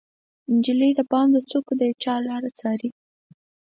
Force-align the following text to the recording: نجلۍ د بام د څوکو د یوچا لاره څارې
نجلۍ 0.55 0.91
د 0.95 0.99
بام 1.09 1.27
د 1.33 1.37
څوکو 1.49 1.73
د 1.77 1.81
یوچا 1.89 2.13
لاره 2.27 2.49
څارې 2.59 2.89